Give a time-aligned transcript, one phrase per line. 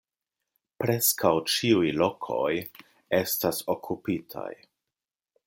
[0.83, 2.49] Preskaŭ ĉiuj lokoj
[3.21, 4.51] estas okupitaj.